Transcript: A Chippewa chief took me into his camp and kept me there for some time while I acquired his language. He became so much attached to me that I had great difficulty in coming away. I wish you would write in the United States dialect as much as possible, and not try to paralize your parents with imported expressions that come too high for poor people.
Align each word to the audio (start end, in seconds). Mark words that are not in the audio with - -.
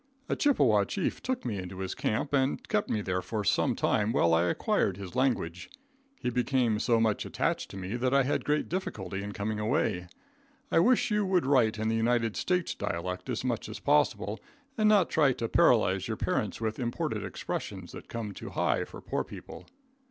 A 0.27 0.35
Chippewa 0.35 0.83
chief 0.83 1.21
took 1.21 1.45
me 1.45 1.59
into 1.59 1.77
his 1.77 1.93
camp 1.93 2.33
and 2.33 2.67
kept 2.67 2.89
me 2.89 3.01
there 3.03 3.21
for 3.21 3.43
some 3.43 3.75
time 3.75 4.11
while 4.11 4.33
I 4.33 4.45
acquired 4.45 4.97
his 4.97 5.15
language. 5.15 5.69
He 6.19 6.31
became 6.31 6.79
so 6.79 6.99
much 6.99 7.23
attached 7.23 7.69
to 7.69 7.77
me 7.77 7.95
that 7.95 8.11
I 8.11 8.23
had 8.23 8.43
great 8.43 8.67
difficulty 8.67 9.21
in 9.21 9.31
coming 9.31 9.59
away. 9.59 10.07
I 10.71 10.79
wish 10.79 11.11
you 11.11 11.23
would 11.27 11.45
write 11.45 11.77
in 11.77 11.87
the 11.87 11.95
United 11.95 12.35
States 12.35 12.73
dialect 12.73 13.29
as 13.29 13.43
much 13.45 13.69
as 13.69 13.79
possible, 13.79 14.39
and 14.75 14.89
not 14.89 15.11
try 15.11 15.33
to 15.33 15.47
paralize 15.47 16.07
your 16.07 16.17
parents 16.17 16.59
with 16.59 16.79
imported 16.79 17.23
expressions 17.23 17.91
that 17.91 18.09
come 18.09 18.33
too 18.33 18.49
high 18.49 18.85
for 18.85 19.01
poor 19.01 19.23
people. 19.23 19.67